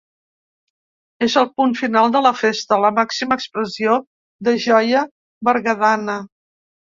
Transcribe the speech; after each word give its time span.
És 1.25 1.33
el 1.41 1.49
punt 1.59 1.75
final 1.81 2.15
de 2.15 2.21
la 2.27 2.31
festa, 2.39 2.79
la 2.85 2.91
màxima 3.01 3.37
expressió 3.43 3.99
de 4.49 4.55
joia 4.65 5.05
berguedana. 5.51 6.19